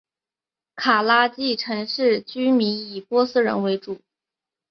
[0.75, 4.01] 卡拉季城内居民以波斯人为主。